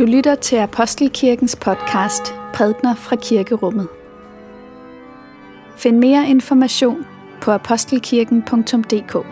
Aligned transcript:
Du 0.00 0.04
lytter 0.04 0.34
til 0.34 0.56
Apostelkirkens 0.56 1.56
podcast 1.56 2.22
Prædner 2.54 2.94
fra 2.94 3.16
Kirkerummet. 3.16 3.88
Find 5.76 5.98
mere 5.98 6.28
information 6.28 7.04
på 7.42 7.50
apostelkirken.dk. 7.50 9.26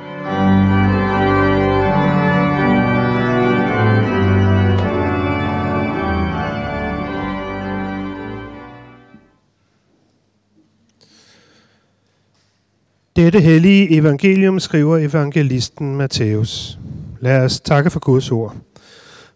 Dette 13.16 13.40
hellige 13.40 13.96
evangelium 13.98 14.60
skriver 14.60 14.98
evangelisten 14.98 15.96
Matthæus. 15.96 16.78
Lad 17.20 17.44
os 17.44 17.60
takke 17.60 17.90
for 17.90 18.00
Guds 18.00 18.30
ord. 18.30 18.56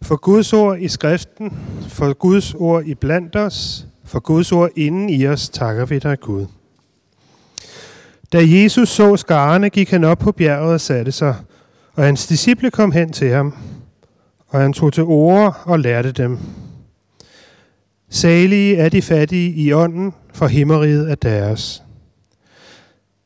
For 0.02 0.16
Guds 0.16 0.52
ord 0.52 0.78
i 0.80 0.88
skriften, 0.88 1.52
for 1.88 2.12
Guds 2.12 2.54
ord 2.54 2.84
i 2.84 2.94
blandt 2.94 3.36
os, 3.36 3.86
for 4.04 4.20
Guds 4.20 4.52
ord 4.52 4.70
inden 4.76 5.08
i 5.08 5.26
os, 5.26 5.48
takker 5.48 5.84
vi 5.84 5.98
dig, 5.98 6.20
Gud. 6.20 6.46
Da 8.32 8.38
Jesus 8.42 8.88
så 8.88 9.16
skarne, 9.16 9.70
gik 9.70 9.90
han 9.90 10.04
op 10.04 10.18
på 10.18 10.32
bjerget 10.32 10.74
og 10.74 10.80
satte 10.80 11.12
sig, 11.12 11.34
og 11.94 12.04
hans 12.04 12.26
disciple 12.26 12.70
kom 12.70 12.92
hen 12.92 13.12
til 13.12 13.30
ham, 13.30 13.54
og 14.48 14.60
han 14.60 14.72
tog 14.72 14.92
til 14.92 15.02
ord 15.02 15.62
og 15.64 15.78
lærte 15.78 16.12
dem. 16.12 16.38
Salige 18.10 18.76
er 18.76 18.88
de 18.88 19.02
fattige 19.02 19.52
i 19.52 19.72
ånden, 19.72 20.12
for 20.34 20.46
himmeriget 20.46 21.10
er 21.10 21.14
deres. 21.14 21.82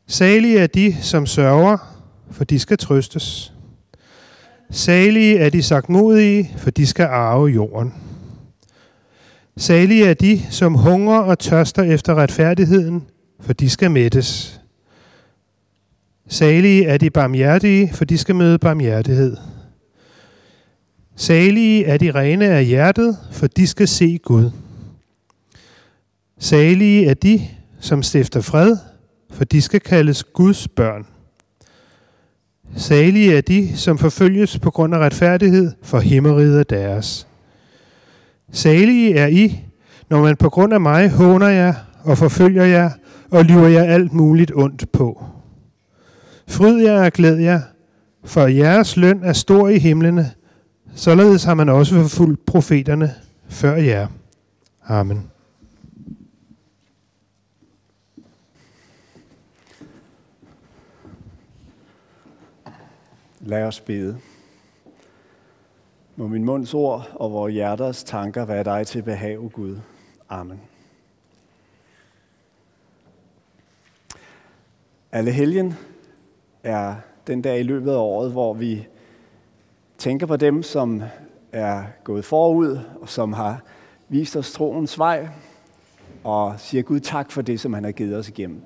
Salige 0.07 0.59
er 0.59 0.67
de, 0.67 0.97
som 1.03 1.27
sørger, 1.27 1.79
for 2.31 2.45
de 2.45 2.59
skal 2.59 2.79
trøstes. 2.79 3.53
Salige 4.71 5.39
er 5.39 5.51
de 5.51 5.63
sagtmodige, 5.63 6.55
for 6.57 6.71
de 6.71 6.87
skal 6.87 7.07
arve 7.07 7.47
jorden. 7.49 7.95
Salige 9.57 10.07
er 10.07 10.15
de, 10.15 10.41
som 10.51 10.75
hungrer 10.75 11.19
og 11.19 11.39
tørster 11.39 11.83
efter 11.83 12.15
retfærdigheden, 12.15 13.05
for 13.41 13.53
de 13.53 13.71
skal 13.71 13.91
mættes. 13.91 14.61
Salige 16.29 16.85
er 16.85 16.99
de 16.99 17.11
barmhjertige, 17.11 17.93
for 17.95 18.05
de 18.05 18.19
skal 18.19 18.35
møde 18.35 18.59
barmhjertighed. 18.59 19.37
Salige 21.17 21.85
er 21.85 21.97
de 21.97 22.11
rene 22.11 22.47
af 22.47 22.65
hjertet, 22.65 23.19
for 23.33 23.47
de 23.47 23.67
skal 23.67 23.89
se 23.89 24.19
Gud. 24.19 24.51
Salige 26.39 27.07
er 27.07 27.15
de, 27.15 27.49
som 27.81 28.03
stifter 28.03 28.41
fred, 28.41 28.77
for 29.31 29.45
de 29.45 29.63
skal 29.63 29.81
kaldes 29.81 30.25
Guds 30.25 30.69
børn. 30.69 31.07
Salige 32.77 33.37
er 33.37 33.41
de, 33.41 33.77
som 33.77 33.99
forfølges 33.99 34.59
på 34.59 34.71
grund 34.71 34.95
af 34.95 34.99
retfærdighed, 34.99 35.73
for 35.83 35.99
himmeriget 35.99 36.59
er 36.59 36.63
deres. 36.63 37.27
Salige 38.53 39.15
er 39.15 39.27
I, 39.27 39.61
når 40.11 40.23
man 40.23 40.37
på 40.37 40.49
grund 40.49 40.73
af 40.73 40.81
mig 40.81 41.11
håner 41.11 41.49
jer 41.49 41.75
og 42.05 42.19
forfølger 42.19 42.65
jer 42.65 42.91
og 43.31 43.45
lyver 43.45 43.69
jer 43.69 43.85
alt 43.85 44.13
muligt 44.13 44.53
ondt 44.55 44.93
på. 44.93 45.25
Fryd 46.49 46.83
jer 46.83 47.05
og 47.05 47.13
glæd 47.13 47.37
jer, 47.37 47.61
for 48.25 48.47
jeres 48.47 48.97
løn 48.97 49.21
er 49.23 49.33
stor 49.33 49.69
i 49.69 49.79
himlene, 49.79 50.31
således 50.95 51.45
har 51.45 51.55
man 51.55 51.69
også 51.69 51.95
forfulgt 51.95 52.47
profeterne 52.47 53.15
før 53.49 53.77
jer. 53.77 54.07
Amen. 54.89 55.36
Lad 63.47 63.63
os 63.63 63.81
bede. 63.81 64.19
Må 66.17 66.27
min 66.27 66.45
munds 66.45 66.75
ord 66.75 67.11
og 67.15 67.33
vores 67.33 67.55
hjerters 67.55 68.05
tanker 68.05 68.45
være 68.45 68.65
dig 68.65 68.87
til 68.87 69.03
behag, 69.03 69.39
Gud. 69.53 69.79
Amen. 70.29 70.61
Alle 75.13 75.31
helgen 75.31 75.75
er 76.63 76.95
den 77.27 77.43
dag 77.43 77.61
i 77.61 77.63
løbet 77.63 77.91
af 77.91 77.97
året, 77.97 78.33
hvor 78.33 78.55
vi 78.55 78.87
tænker 79.99 80.27
på 80.27 80.37
dem, 80.37 80.63
som 80.63 81.03
er 81.53 81.85
gået 82.05 82.25
forud 82.25 82.79
og 83.01 83.09
som 83.09 83.33
har 83.33 83.63
vist 84.09 84.37
os 84.37 84.53
troens 84.53 84.99
vej, 84.99 85.29
og 86.25 86.61
siger 86.61 86.83
Gud 86.83 87.01
tak 87.01 87.31
for 87.31 87.43
det, 87.43 87.61
som 87.61 87.73
han 87.73 87.85
har 87.85 87.93
givet 87.93 88.17
os 88.17 88.29
igennem. 88.29 88.63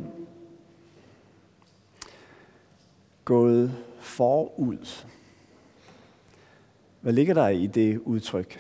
Gået 3.24 3.89
forud. 4.00 5.06
Hvad 7.00 7.12
ligger 7.12 7.34
der 7.34 7.48
i 7.48 7.66
det 7.66 7.98
udtryk? 7.98 8.58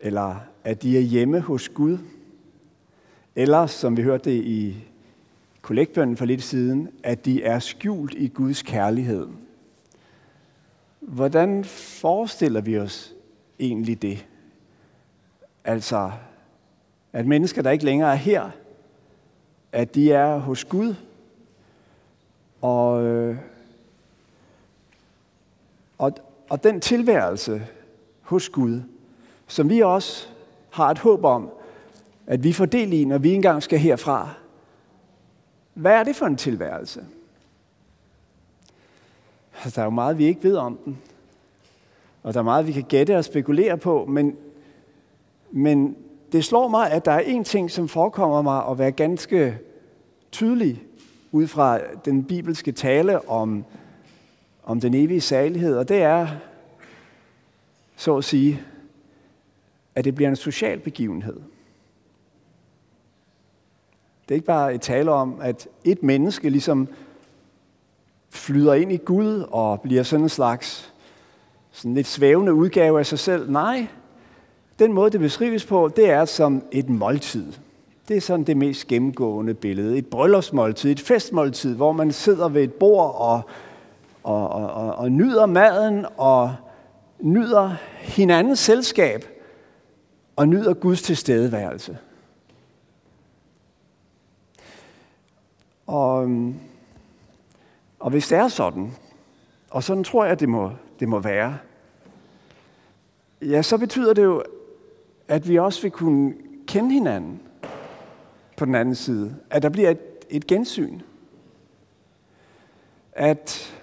Eller 0.00 0.36
at 0.64 0.82
de 0.82 0.96
er 0.96 1.00
hjemme 1.00 1.40
hos 1.40 1.68
Gud? 1.68 1.98
Eller, 3.36 3.66
som 3.66 3.96
vi 3.96 4.02
hørte 4.02 4.30
det 4.30 4.44
i 4.44 4.84
kollektbønden 5.62 6.16
for 6.16 6.24
lidt 6.24 6.42
siden, 6.42 6.88
at 7.02 7.24
de 7.24 7.42
er 7.42 7.58
skjult 7.58 8.14
i 8.14 8.28
Guds 8.28 8.62
kærlighed. 8.62 9.28
Hvordan 11.00 11.64
forestiller 11.64 12.60
vi 12.60 12.78
os 12.78 13.14
egentlig 13.60 14.02
det? 14.02 14.26
Altså, 15.64 16.12
at 17.12 17.26
mennesker, 17.26 17.62
der 17.62 17.70
ikke 17.70 17.84
længere 17.84 18.12
er 18.12 18.16
her, 18.16 18.50
at 19.72 19.94
de 19.94 20.12
er 20.12 20.38
hos 20.38 20.64
Gud, 20.64 20.94
og 22.60 23.04
øh, 23.04 23.36
og, 26.00 26.12
og 26.48 26.64
den 26.64 26.80
tilværelse 26.80 27.66
hos 28.22 28.48
Gud, 28.48 28.80
som 29.46 29.70
vi 29.70 29.80
også 29.80 30.26
har 30.70 30.90
et 30.90 30.98
håb 30.98 31.24
om, 31.24 31.50
at 32.26 32.44
vi 32.44 32.52
får 32.52 32.66
del 32.66 32.92
i, 32.92 33.04
når 33.04 33.18
vi 33.18 33.34
engang 33.34 33.62
skal 33.62 33.78
herfra. 33.78 34.28
Hvad 35.74 35.92
er 35.92 36.04
det 36.04 36.16
for 36.16 36.26
en 36.26 36.36
tilværelse? 36.36 37.04
Altså, 39.64 39.76
der 39.76 39.80
er 39.80 39.86
jo 39.86 39.90
meget, 39.90 40.18
vi 40.18 40.24
ikke 40.24 40.42
ved 40.42 40.56
om 40.56 40.78
den. 40.84 40.98
Og 42.22 42.34
der 42.34 42.40
er 42.40 42.44
meget, 42.44 42.66
vi 42.66 42.72
kan 42.72 42.84
gætte 42.88 43.16
og 43.16 43.24
spekulere 43.24 43.78
på, 43.78 44.04
men, 44.04 44.36
men 45.50 45.96
det 46.32 46.44
slår 46.44 46.68
mig, 46.68 46.90
at 46.90 47.04
der 47.04 47.12
er 47.12 47.20
en 47.20 47.44
ting, 47.44 47.70
som 47.70 47.88
forekommer 47.88 48.42
mig 48.42 48.66
at 48.70 48.78
være 48.78 48.92
ganske 48.92 49.58
tydelig 50.32 50.82
ud 51.32 51.46
fra 51.46 51.78
den 52.04 52.24
bibelske 52.24 52.72
tale 52.72 53.28
om 53.28 53.64
om 54.64 54.80
den 54.80 54.94
evige 54.94 55.20
salighed, 55.20 55.76
og 55.76 55.88
det 55.88 56.02
er, 56.02 56.28
så 57.96 58.16
at 58.16 58.24
sige, 58.24 58.62
at 59.94 60.04
det 60.04 60.14
bliver 60.14 60.28
en 60.28 60.36
social 60.36 60.78
begivenhed. 60.78 61.40
Det 64.22 64.34
er 64.34 64.34
ikke 64.34 64.46
bare 64.46 64.74
et 64.74 64.80
tale 64.80 65.10
om, 65.10 65.40
at 65.40 65.68
et 65.84 66.02
menneske 66.02 66.50
ligesom 66.50 66.88
flyder 68.30 68.74
ind 68.74 68.92
i 68.92 68.96
Gud 68.96 69.44
og 69.50 69.80
bliver 69.80 70.02
sådan 70.02 70.24
en 70.24 70.28
slags 70.28 70.92
sådan 71.72 71.94
lidt 71.94 72.06
svævende 72.06 72.54
udgave 72.54 72.98
af 72.98 73.06
sig 73.06 73.18
selv. 73.18 73.50
Nej, 73.50 73.86
den 74.78 74.92
måde, 74.92 75.10
det 75.10 75.20
beskrives 75.20 75.66
på, 75.66 75.90
det 75.96 76.10
er 76.10 76.24
som 76.24 76.62
et 76.72 76.88
måltid. 76.88 77.52
Det 78.08 78.16
er 78.16 78.20
sådan 78.20 78.44
det 78.44 78.56
mest 78.56 78.86
gennemgående 78.86 79.54
billede. 79.54 79.98
Et 79.98 80.06
bryllupsmåltid, 80.06 80.90
et 80.90 81.00
festmåltid, 81.00 81.74
hvor 81.74 81.92
man 81.92 82.12
sidder 82.12 82.48
ved 82.48 82.62
et 82.62 82.72
bord 82.72 83.14
og 83.18 83.42
og, 84.22 84.48
og, 84.48 84.70
og, 84.70 84.94
og 84.94 85.12
nyder 85.12 85.46
maden 85.46 86.06
og 86.16 86.56
nyder 87.20 87.74
hinandens 88.00 88.58
selskab 88.58 89.24
og 90.36 90.48
nyder 90.48 90.74
Guds 90.74 91.02
tilstedeværelse. 91.02 91.98
Og, 95.86 96.24
øhm, 96.24 96.54
og 97.98 98.10
hvis 98.10 98.28
det 98.28 98.38
er 98.38 98.48
sådan, 98.48 98.92
og 99.70 99.82
sådan 99.82 100.04
tror 100.04 100.24
jeg, 100.24 100.40
det 100.40 100.48
må, 100.48 100.70
det 101.00 101.08
må 101.08 101.18
være, 101.18 101.58
ja, 103.42 103.62
så 103.62 103.78
betyder 103.78 104.14
det 104.14 104.24
jo, 104.24 104.42
at 105.28 105.48
vi 105.48 105.58
også 105.58 105.82
vil 105.82 105.90
kunne 105.90 106.34
kende 106.66 106.94
hinanden 106.94 107.40
på 108.56 108.64
den 108.64 108.74
anden 108.74 108.94
side. 108.94 109.36
At 109.50 109.62
der 109.62 109.68
bliver 109.68 109.90
et, 109.90 109.98
et 110.30 110.46
gensyn. 110.46 111.00
At 113.12 113.74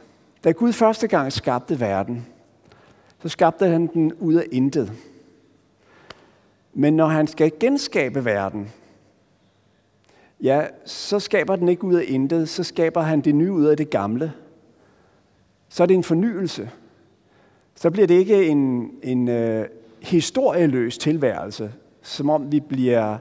da 0.47 0.51
Gud 0.51 0.73
første 0.73 1.07
gang 1.07 1.33
skabte 1.33 1.79
verden, 1.79 2.27
så 3.19 3.29
skabte 3.29 3.67
han 3.67 3.87
den 3.87 4.13
ud 4.13 4.33
af 4.33 4.45
intet. 4.51 4.91
Men 6.73 6.95
når 6.95 7.07
han 7.07 7.27
skal 7.27 7.51
genskabe 7.59 8.25
verden, 8.25 8.71
ja, 10.41 10.67
så 10.85 11.19
skaber 11.19 11.55
den 11.55 11.67
ikke 11.67 11.83
ud 11.83 11.95
af 11.95 12.03
intet, 12.07 12.49
så 12.49 12.63
skaber 12.63 13.01
han 13.01 13.21
det 13.21 13.35
nye 13.35 13.51
ud 13.51 13.65
af 13.65 13.77
det 13.77 13.89
gamle. 13.89 14.33
Så 15.69 15.83
er 15.83 15.87
det 15.87 15.93
en 15.93 16.03
fornyelse. 16.03 16.69
Så 17.75 17.91
bliver 17.91 18.07
det 18.07 18.15
ikke 18.15 18.47
en, 18.47 18.91
en 19.03 19.27
øh, 19.27 19.65
historieløs 20.01 20.97
tilværelse, 20.97 21.73
som 22.01 22.29
om 22.29 22.51
vi 22.51 22.59
bliver 22.59 23.17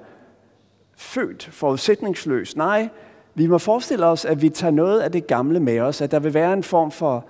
født 0.96 1.44
forudsætningsløst. 1.44 2.56
Nej, 2.56 2.88
vi 3.37 3.47
må 3.47 3.59
forestille 3.59 4.06
os, 4.06 4.25
at 4.25 4.43
vi 4.43 4.49
tager 4.49 4.71
noget 4.71 5.00
af 5.00 5.12
det 5.12 5.27
gamle 5.27 5.61
med 5.61 5.81
os, 5.81 6.00
at 6.00 6.11
der 6.11 6.19
vil 6.19 6.35
være 6.35 6.53
en 6.53 6.62
form 6.62 6.91
for 6.91 7.25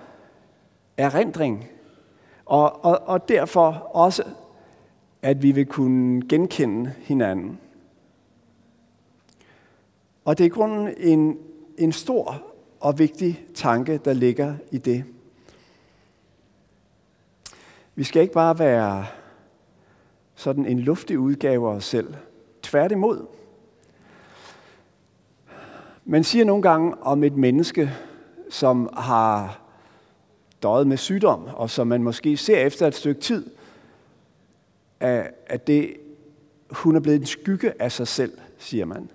erindring, 0.97 1.69
og, 2.45 2.85
og, 2.85 3.01
og 3.05 3.29
derfor 3.29 3.71
også 3.95 4.25
at 5.23 5.43
vi 5.43 5.53
vil 5.53 5.67
kunne 5.67 6.29
genkende 6.29 6.93
hinanden. 6.99 7.59
Og 10.25 10.39
det 10.39 10.45
er 10.45 10.49
i 10.49 10.51
grunden 10.51 10.95
en, 10.97 11.39
en 11.79 11.93
stor 11.93 12.43
og 12.81 12.99
vigtig 12.99 13.47
tanke, 13.55 14.01
der 14.05 14.13
ligger 14.13 14.55
i 14.71 14.79
det. 14.79 15.05
Vi 17.95 18.05
skal 18.05 18.23
ikke 18.23 18.35
bare 18.35 18.59
være 18.59 19.07
sådan 20.35 20.67
en 20.67 20.81
luftig 20.81 21.19
udgave 21.19 21.71
af 21.71 21.75
os 21.75 21.85
selv. 21.85 22.15
Tværtimod. 22.63 23.27
Man 26.09 26.25
siger 26.25 26.45
nogle 26.45 26.63
gange 26.63 26.95
om 27.03 27.25
et 27.25 27.37
menneske, 27.37 27.93
som 28.51 28.89
har 28.97 29.61
døjet 30.63 30.87
med 30.87 30.97
sygdom, 30.97 31.49
og 31.55 31.71
som 31.71 31.87
man 31.87 32.03
måske 32.03 32.37
ser 32.37 32.59
efter 32.59 32.87
et 32.87 32.95
stykke 32.95 33.21
tid, 33.21 33.47
at 35.01 35.67
det, 35.67 35.95
hun 36.71 36.97
er 36.97 37.01
blevet 37.01 37.21
en 37.21 37.27
skygge 37.27 37.83
af 37.83 37.93
sig 37.93 38.09
selv, 38.09 38.33
siger 38.59 38.85
man. 38.85 39.11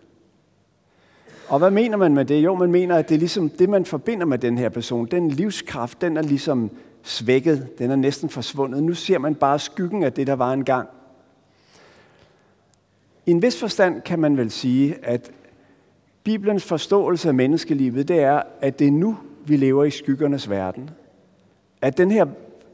Og 1.47 1.59
hvad 1.59 1.71
mener 1.71 1.97
man 1.97 2.13
med 2.13 2.25
det? 2.25 2.43
Jo, 2.43 2.55
man 2.55 2.71
mener, 2.71 2.95
at 2.95 3.09
det 3.09 3.15
er 3.15 3.19
ligesom 3.19 3.49
det, 3.49 3.69
man 3.69 3.85
forbinder 3.85 4.25
med 4.25 4.37
den 4.37 4.57
her 4.57 4.69
person. 4.69 5.05
Den 5.05 5.29
livskraft, 5.29 6.01
den 6.01 6.17
er 6.17 6.21
ligesom 6.21 6.71
svækket. 7.03 7.79
Den 7.79 7.91
er 7.91 7.95
næsten 7.95 8.29
forsvundet. 8.29 8.83
Nu 8.83 8.93
ser 8.93 9.17
man 9.17 9.35
bare 9.35 9.59
skyggen 9.59 10.03
af 10.03 10.13
det, 10.13 10.27
der 10.27 10.33
var 10.33 10.53
engang. 10.53 10.89
I 13.25 13.31
en 13.31 13.41
vis 13.41 13.59
forstand 13.59 14.01
kan 14.01 14.19
man 14.19 14.37
vel 14.37 14.51
sige, 14.51 14.95
at 15.03 15.31
Bibelens 16.23 16.63
forståelse 16.63 17.27
af 17.27 17.33
menneskelivet, 17.33 18.07
det 18.07 18.19
er, 18.19 18.41
at 18.61 18.79
det 18.79 18.87
er 18.87 18.91
nu, 18.91 19.17
vi 19.45 19.57
lever 19.57 19.83
i 19.83 19.89
skyggernes 19.89 20.49
verden. 20.49 20.89
At 21.81 21.97
den 21.97 22.11
her 22.11 22.25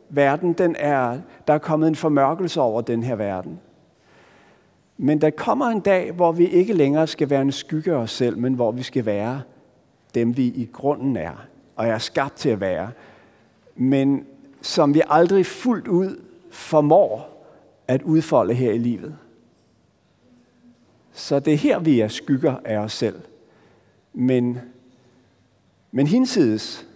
verden, 0.10 0.54
den 0.54 0.76
er, 0.80 1.20
der 1.48 1.54
er 1.54 1.58
kommet 1.58 1.88
en 1.88 1.96
formørkelse 1.96 2.62
over 2.62 2.82
den 2.82 3.04
her 3.04 3.16
verden. 3.16 3.60
Men 4.98 5.22
der 5.22 5.30
kommer 5.30 5.66
en 5.66 5.80
dag, 5.80 6.12
hvor 6.12 6.32
vi 6.32 6.48
ikke 6.48 6.74
længere 6.74 7.08
skal 7.08 7.30
være 7.30 7.42
en 7.42 7.52
skygge 7.52 7.92
af 7.92 7.96
os 7.96 8.12
selv, 8.12 8.38
men 8.38 8.54
hvor 8.54 8.72
vi 8.72 8.84
skal 8.84 9.06
være 9.06 9.42
dem, 10.16 10.38
vi 10.38 10.44
i 10.44 10.70
grunden 10.74 11.18
er, 11.18 11.46
og 11.76 11.88
er 11.88 11.98
skabt 11.98 12.36
til 12.36 12.50
at 12.50 12.62
være. 12.62 12.92
Men 13.76 14.26
som 14.62 14.94
vi 14.94 15.02
aldrig 15.10 15.46
fuldt 15.46 15.88
ud 15.88 16.22
formår 16.52 17.44
at 17.88 18.02
udfolde 18.02 18.54
her 18.54 18.72
i 18.72 18.78
livet. 18.78 19.16
Så 21.12 21.40
det 21.40 21.54
er 21.54 21.58
her, 21.58 21.80
vi 21.80 22.00
er 22.00 22.08
skygger 22.08 22.56
af 22.66 22.78
os 22.78 22.94
selv. 22.94 23.16
Men, 24.20 24.60
men 25.92 26.08
hinsides, 26.08 26.88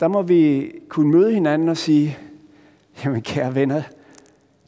der 0.00 0.08
må 0.08 0.22
vi 0.22 0.72
kunne 0.88 1.10
møde 1.10 1.34
hinanden 1.34 1.68
og 1.68 1.76
sige, 1.76 2.18
jamen 3.04 3.22
kære 3.22 3.54
venner, 3.54 3.82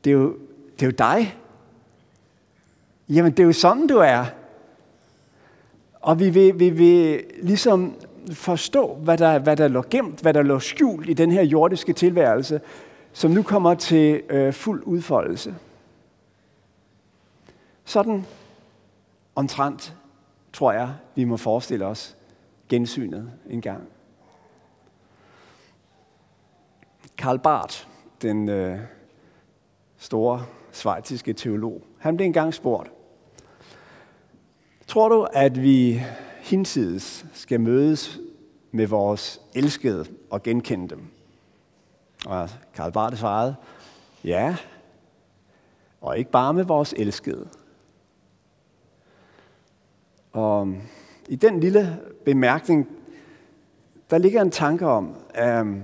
det 0.05 0.11
er 0.11 0.15
jo, 0.15 0.37
det 0.75 0.83
er 0.83 0.87
jo 0.87 0.93
dig. 0.99 1.39
Jamen 3.09 3.33
det 3.33 3.41
er 3.41 3.45
jo 3.45 3.53
sådan, 3.53 3.87
du 3.87 3.97
er. 3.97 4.25
Og 6.01 6.21
vi 6.21 6.31
vil, 6.31 6.59
vi 6.59 6.71
vil 6.71 7.25
ligesom 7.43 7.95
forstå, 8.33 8.95
hvad 8.95 9.19
der, 9.19 9.39
hvad 9.39 9.57
der 9.57 9.69
lå 9.69 9.85
gemt, 9.91 10.21
hvad 10.21 10.35
der 10.35 10.43
lå 10.43 10.59
skjult 10.59 11.09
i 11.09 11.13
den 11.13 11.31
her 11.31 11.43
jordiske 11.43 11.93
tilværelse, 11.93 12.61
som 13.13 13.31
nu 13.31 13.43
kommer 13.43 13.75
til 13.75 14.23
øh, 14.31 14.53
fuld 14.53 14.83
udfoldelse. 14.85 15.55
Sådan 17.85 18.27
omtrent, 19.35 19.95
tror 20.57 20.73
jeg, 20.73 20.95
vi 21.15 21.25
må 21.25 21.37
forestille 21.37 21.87
os 21.87 22.17
gensynet 22.69 23.33
en 23.51 23.61
gang. 23.61 23.89
Karl 27.19 27.39
Barth, 27.39 27.87
den 28.23 28.49
øh, 28.49 28.79
store 29.97 30.47
svejtiske 30.73 31.33
teolog, 31.33 31.83
han 31.99 32.17
blev 32.17 32.27
engang 32.27 32.55
spurgt, 32.55 32.91
tror 34.87 35.09
du, 35.09 35.27
at 35.33 35.63
vi 35.63 36.03
hinsides 36.41 37.27
skal 37.33 37.61
mødes 37.61 38.19
med 38.71 38.87
vores 38.87 39.41
elskede 39.55 40.07
og 40.31 40.43
genkende 40.43 40.89
dem? 40.89 41.07
Og 42.27 42.49
Karl 42.75 42.93
Barth 42.93 43.17
svarede, 43.17 43.55
ja, 44.25 44.57
og 46.01 46.19
ikke 46.19 46.31
bare 46.31 46.55
med 46.55 46.65
vores 46.65 46.95
elskede. 46.97 47.49
Og 50.37 50.75
i 51.29 51.37
den 51.37 51.61
lille 51.61 51.99
bemærkning, 52.25 52.89
der 54.11 54.19
ligger 54.19 54.43
en 54.43 54.51
tanke 54.51 54.87
om, 54.87 55.15
at 55.35 55.67
øh, 55.67 55.77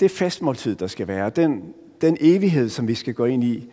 det 0.00 0.10
festmåltid, 0.10 0.76
der 0.76 0.86
skal 0.86 1.08
være, 1.08 1.30
den, 1.30 1.74
den 2.00 2.16
evighed, 2.20 2.68
som 2.68 2.88
vi 2.88 2.94
skal 2.94 3.14
gå 3.14 3.24
ind 3.24 3.44
i, 3.44 3.70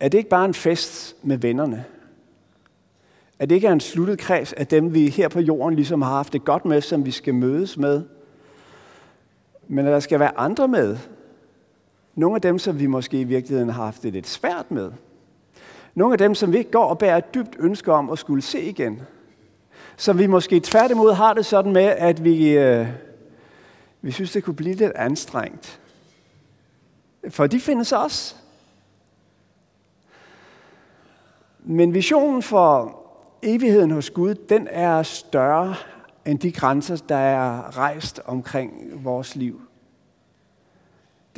er 0.00 0.08
det 0.08 0.18
ikke 0.18 0.30
bare 0.30 0.44
en 0.44 0.54
fest 0.54 1.16
med 1.22 1.36
vennerne? 1.36 1.84
Er 3.38 3.46
det 3.46 3.54
ikke 3.54 3.68
en 3.68 3.80
sluttet 3.80 4.18
kreds 4.18 4.52
af 4.52 4.66
dem, 4.66 4.94
vi 4.94 5.08
her 5.08 5.28
på 5.28 5.40
jorden 5.40 5.74
ligesom 5.74 6.02
har 6.02 6.10
haft 6.10 6.32
det 6.32 6.44
godt 6.44 6.64
med, 6.64 6.80
som 6.80 7.06
vi 7.06 7.10
skal 7.10 7.34
mødes 7.34 7.76
med? 7.76 8.02
Men 9.68 9.86
at 9.86 9.92
der 9.92 10.00
skal 10.00 10.20
være 10.20 10.38
andre 10.38 10.68
med. 10.68 10.98
Nogle 12.14 12.34
af 12.34 12.42
dem, 12.42 12.58
som 12.58 12.78
vi 12.78 12.86
måske 12.86 13.20
i 13.20 13.24
virkeligheden 13.24 13.70
har 13.70 13.84
haft 13.84 14.02
det 14.02 14.12
lidt 14.12 14.26
svært 14.26 14.70
med. 14.70 14.92
Nogle 15.94 16.14
af 16.14 16.18
dem, 16.18 16.34
som 16.34 16.52
vi 16.52 16.58
ikke 16.58 16.70
går 16.70 16.84
og 16.84 16.98
bærer 16.98 17.16
et 17.16 17.34
dybt 17.34 17.56
ønske 17.58 17.92
om 17.92 18.10
at 18.10 18.18
skulle 18.18 18.42
se 18.42 18.62
igen. 18.62 19.02
Som 19.96 20.18
vi 20.18 20.26
måske 20.26 20.60
tværtimod 20.60 21.12
har 21.12 21.34
det 21.34 21.46
sådan 21.46 21.72
med, 21.72 21.82
at 21.82 22.24
vi, 22.24 22.58
øh, 22.58 22.86
vi 24.02 24.10
synes, 24.10 24.32
det 24.32 24.44
kunne 24.44 24.56
blive 24.56 24.74
lidt 24.74 24.92
anstrengt. 24.94 25.80
For 27.28 27.46
de 27.46 27.60
findes 27.60 27.92
også. 27.92 28.34
Men 31.58 31.94
visionen 31.94 32.42
for 32.42 33.00
evigheden 33.42 33.90
hos 33.90 34.10
Gud, 34.10 34.34
den 34.34 34.68
er 34.70 35.02
større 35.02 35.74
end 36.26 36.38
de 36.38 36.52
grænser, 36.52 36.96
der 36.96 37.16
er 37.16 37.78
rejst 37.78 38.20
omkring 38.24 39.04
vores 39.04 39.36
liv. 39.36 39.60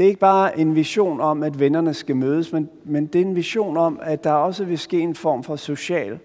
Det 0.03 0.07
er 0.07 0.11
ikke 0.11 0.21
bare 0.21 0.59
en 0.59 0.75
vision 0.75 1.21
om, 1.21 1.43
at 1.43 1.61
vennerne 1.61 1.95
skal 1.95 2.17
mødes, 2.17 2.53
men, 2.53 2.71
men 2.85 3.07
det 3.07 3.21
er 3.21 3.25
en 3.25 3.37
vision 3.37 3.77
om, 3.77 4.01
at 4.03 4.25
der 4.25 4.33
også 4.33 4.65
vil 4.65 4.79
ske 4.79 5.01
en 5.01 5.15
form 5.15 5.45
for 5.45 5.57
social 5.57 6.19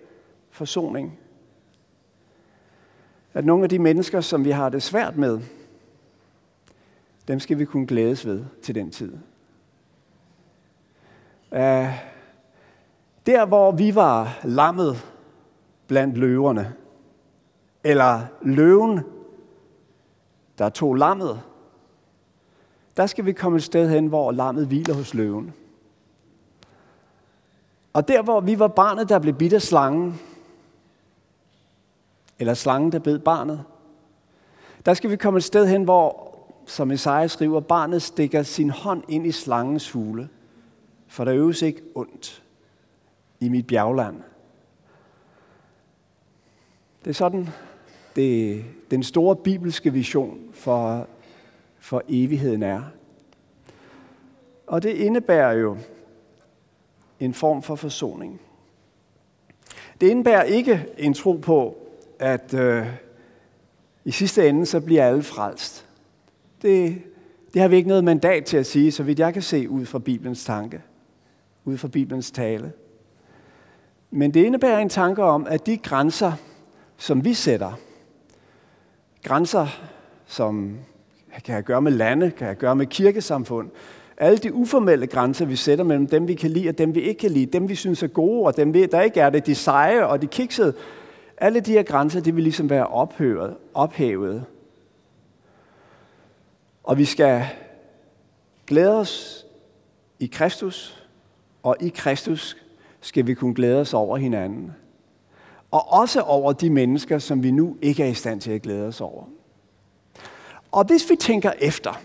forsoning. 0.50 1.20
At 3.34 3.46
nogle 3.46 3.64
af 3.64 3.70
de 3.70 3.80
mennesker, 3.80 4.22
som 4.22 4.46
vi 4.46 4.52
har 4.52 4.70
det 4.70 4.84
svært 4.84 5.18
med, 5.18 5.40
dem 7.28 7.40
skal 7.40 7.60
vi 7.60 7.66
kunne 7.66 7.88
glædes 7.88 8.26
ved 8.26 8.46
til 8.62 8.76
den 8.76 8.92
tid. 8.92 9.14
Uh, 11.52 11.60
der, 13.26 13.46
hvor 13.46 13.72
vi 13.72 13.96
var 13.96 14.40
lammet 14.44 15.06
blandt 15.88 16.18
løverne, 16.18 16.74
eller 17.84 18.22
løven, 18.42 19.00
der 20.58 20.70
tog 20.70 20.96
lammet, 20.96 21.42
der 22.98 23.06
skal 23.06 23.26
vi 23.26 23.34
komme 23.34 23.56
et 23.56 23.64
sted 23.64 23.90
hen, 23.90 24.08
hvor 24.08 24.32
lammet 24.32 24.68
hviler 24.68 24.94
hos 24.94 25.14
løven. 25.14 25.54
Og 27.94 28.08
der, 28.08 28.22
hvor 28.22 28.40
vi 28.40 28.60
var 28.60 28.68
barnet, 28.68 29.10
der 29.10 29.20
blev 29.20 29.34
bidt 29.34 29.54
af 29.54 29.62
slangen, 29.62 30.20
eller 32.40 32.54
slangen, 32.54 32.92
der 32.92 33.00
bed 33.00 33.20
barnet, 33.20 33.64
der 34.86 34.94
skal 34.94 35.10
vi 35.10 35.16
komme 35.16 35.38
et 35.38 35.44
sted 35.44 35.68
hen, 35.68 35.84
hvor, 35.84 36.34
som 36.66 36.92
Isaiah 36.92 37.30
skriver, 37.30 37.60
barnet 37.60 38.02
stikker 38.02 38.44
sin 38.44 38.70
hånd 38.70 39.04
ind 39.08 39.28
i 39.28 39.32
slangens 39.32 39.92
hule, 39.92 40.30
for 41.08 41.26
der 41.26 41.34
øves 41.34 41.62
ikke 41.62 41.82
ondt 41.96 42.44
i 43.40 43.50
mit 43.50 43.68
bjergland. 43.68 44.22
Det 47.04 47.10
er 47.10 47.14
sådan, 47.14 47.50
det, 48.16 48.64
den 48.92 49.04
store 49.04 49.36
bibelske 49.36 49.94
vision 49.94 50.40
for 50.54 51.08
for 51.80 52.04
evigheden 52.10 52.64
er. 52.64 52.82
Og 54.68 54.84
det 54.84 54.90
indebærer 54.90 55.52
jo 55.52 55.78
en 57.20 57.34
form 57.34 57.64
for 57.64 57.76
forsoning. 57.76 58.42
Det 60.02 60.10
indebærer 60.10 60.44
ikke 60.44 60.86
en 60.98 61.14
tro 61.14 61.34
på, 61.34 61.78
at 62.20 62.54
øh, 62.54 62.88
i 64.06 64.12
sidste 64.12 64.50
ende 64.50 64.66
så 64.66 64.80
bliver 64.80 65.08
alle 65.08 65.24
frelst. 65.24 65.86
Det, 66.62 67.02
det 67.54 67.62
har 67.62 67.70
vi 67.70 67.76
ikke 67.76 67.88
noget 67.88 68.04
mandat 68.04 68.46
til 68.46 68.58
at 68.58 68.66
sige, 68.66 68.92
så 68.92 69.04
vidt 69.04 69.20
jeg 69.20 69.34
kan 69.34 69.42
se 69.42 69.70
ud 69.70 69.86
fra 69.86 70.00
Bibelens 70.00 70.46
tanke, 70.46 70.82
ud 71.66 71.78
fra 71.78 71.88
Bibelens 71.88 72.32
tale. 72.32 72.72
Men 74.12 74.34
det 74.34 74.46
indebærer 74.46 74.80
en 74.80 74.90
tanke 74.90 75.24
om, 75.24 75.48
at 75.50 75.66
de 75.66 75.78
grænser, 75.78 76.34
som 76.98 77.26
vi 77.26 77.34
sætter, 77.34 77.74
grænser, 79.24 79.68
som 80.26 80.78
kan 81.44 81.54
have 81.54 81.60
at 81.60 81.66
gøre 81.66 81.82
med 81.82 81.92
lande, 81.92 82.32
kan 82.32 82.46
have 82.46 82.52
at 82.52 82.58
gøre 82.58 82.76
med 82.76 82.86
kirkesamfund. 82.86 83.70
Alle 84.18 84.38
de 84.38 84.54
uformelle 84.54 85.08
grænser, 85.08 85.46
vi 85.46 85.56
sætter 85.56 85.84
mellem 85.84 86.08
dem, 86.08 86.28
vi 86.28 86.34
kan 86.34 86.52
lide, 86.52 86.70
og 86.70 86.78
dem, 86.78 86.96
vi 86.96 87.02
ikke 87.02 87.20
kan 87.20 87.32
lide, 87.32 87.46
dem, 87.46 87.70
vi 87.70 87.76
synes 87.76 88.04
er 88.04 88.08
gode, 88.08 88.46
og 88.46 88.58
dem, 88.58 88.74
der 88.74 89.02
ikke 89.02 89.20
er 89.20 89.30
det, 89.30 89.46
de 89.46 89.56
seje 89.56 90.06
og 90.06 90.22
de 90.22 90.28
kiksede. 90.28 90.74
Alle 91.38 91.60
de 91.60 91.72
her 91.72 91.84
grænser, 91.84 92.22
de 92.22 92.34
vil 92.34 92.44
ligesom 92.44 92.70
være 92.70 92.88
ophøvet, 92.88 93.56
ophævet. 93.74 94.46
Og 96.84 96.98
vi 96.98 97.06
skal 97.06 97.44
glæde 98.68 99.00
os 99.00 99.46
i 100.20 100.26
Kristus, 100.26 101.04
og 101.64 101.76
i 101.80 101.90
Kristus 101.90 102.58
skal 103.02 103.28
vi 103.28 103.34
kunne 103.34 103.54
glæde 103.54 103.82
os 103.82 103.94
over 103.94 104.18
hinanden. 104.18 104.72
Og 105.72 105.94
også 105.94 106.22
over 106.22 106.54
de 106.54 106.70
mennesker, 106.70 107.20
som 107.20 107.44
vi 107.44 107.52
nu 107.52 107.78
ikke 107.82 108.04
er 108.04 108.08
i 108.08 108.14
stand 108.14 108.42
til 108.42 108.52
at 108.52 108.62
glæde 108.62 108.88
os 108.88 109.02
over. 109.02 109.24
Og 110.72 110.86
hvis 110.86 111.10
vi 111.10 111.16
tænker 111.16 111.52
efter, 111.60 112.02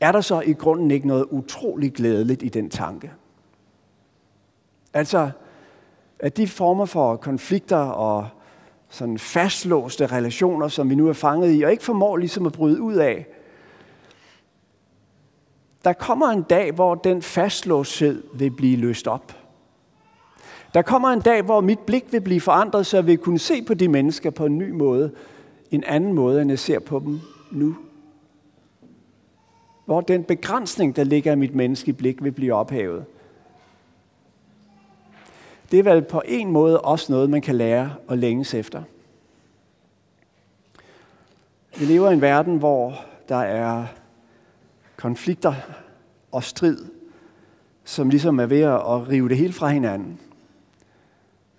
er 0.00 0.12
der 0.12 0.20
så 0.20 0.40
i 0.40 0.52
grunden 0.52 0.90
ikke 0.90 1.08
noget 1.08 1.26
utroligt 1.30 1.94
glædeligt 1.94 2.42
i 2.42 2.48
den 2.48 2.70
tanke? 2.70 3.12
Altså, 4.94 5.30
at 6.18 6.36
de 6.36 6.48
former 6.48 6.84
for 6.84 7.16
konflikter 7.16 7.76
og 7.76 8.28
sådan 8.88 9.18
fastlåste 9.18 10.06
relationer, 10.06 10.68
som 10.68 10.90
vi 10.90 10.94
nu 10.94 11.08
er 11.08 11.12
fanget 11.12 11.58
i, 11.58 11.62
og 11.62 11.70
ikke 11.70 11.84
formår 11.84 12.16
ligesom 12.16 12.46
at 12.46 12.52
bryde 12.52 12.80
ud 12.80 12.94
af, 12.94 13.26
der 15.84 15.92
kommer 15.92 16.28
en 16.28 16.42
dag, 16.42 16.72
hvor 16.72 16.94
den 16.94 17.22
fastlåshed 17.22 18.22
vil 18.34 18.50
blive 18.50 18.76
løst 18.76 19.06
op. 19.06 19.32
Der 20.74 20.82
kommer 20.82 21.08
en 21.08 21.20
dag, 21.20 21.42
hvor 21.42 21.60
mit 21.60 21.78
blik 21.78 22.04
vil 22.12 22.20
blive 22.20 22.40
forandret, 22.40 22.86
så 22.86 22.96
jeg 22.96 23.06
vil 23.06 23.18
kunne 23.18 23.38
se 23.38 23.62
på 23.62 23.74
de 23.74 23.88
mennesker 23.88 24.30
på 24.30 24.46
en 24.46 24.58
ny 24.58 24.70
måde, 24.70 25.12
en 25.74 25.84
anden 25.84 26.12
måde, 26.12 26.42
end 26.42 26.50
jeg 26.50 26.58
ser 26.58 26.78
på 26.78 26.98
dem 26.98 27.20
nu. 27.50 27.76
Hvor 29.84 30.00
den 30.00 30.24
begrænsning, 30.24 30.96
der 30.96 31.04
ligger 31.04 31.32
i 31.32 31.36
mit 31.36 31.54
menneskelige 31.54 31.96
blik, 31.96 32.24
vil 32.24 32.32
blive 32.32 32.54
ophævet. 32.54 33.04
Det 35.70 35.78
er 35.78 35.82
vel 35.82 36.02
på 36.02 36.22
en 36.24 36.50
måde 36.50 36.80
også 36.80 37.12
noget, 37.12 37.30
man 37.30 37.42
kan 37.42 37.54
lære 37.54 37.94
og 38.08 38.18
længes 38.18 38.54
efter. 38.54 38.82
Vi 41.78 41.84
lever 41.84 42.10
i 42.10 42.12
en 42.12 42.20
verden, 42.20 42.58
hvor 42.58 42.94
der 43.28 43.36
er 43.36 43.86
konflikter 44.96 45.54
og 46.32 46.44
strid, 46.44 46.78
som 47.84 48.10
ligesom 48.10 48.38
er 48.38 48.46
ved 48.46 48.60
at 48.60 49.08
rive 49.08 49.28
det 49.28 49.36
hele 49.36 49.52
fra 49.52 49.68
hinanden. 49.68 50.20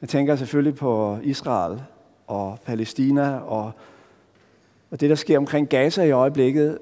Jeg 0.01 0.09
tænker 0.09 0.35
selvfølgelig 0.35 0.75
på 0.75 1.17
Israel 1.23 1.83
og 2.27 2.59
Palæstina 2.65 3.37
og, 3.37 3.71
og 4.91 4.99
det, 4.99 5.09
der 5.09 5.15
sker 5.15 5.37
omkring 5.37 5.69
Gaza 5.69 6.03
i 6.03 6.11
øjeblikket, 6.11 6.79